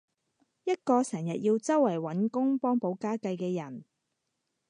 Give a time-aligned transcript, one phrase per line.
[0.63, 3.85] 一個成日要周圍搵工幫補家計嘅人